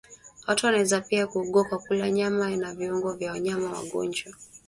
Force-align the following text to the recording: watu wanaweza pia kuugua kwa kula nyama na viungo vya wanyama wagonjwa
watu 0.47 0.65
wanaweza 0.65 1.01
pia 1.01 1.27
kuugua 1.27 1.63
kwa 1.65 1.79
kula 1.79 2.11
nyama 2.11 2.55
na 2.55 2.73
viungo 2.75 3.13
vya 3.13 3.31
wanyama 3.31 3.71
wagonjwa 3.73 4.33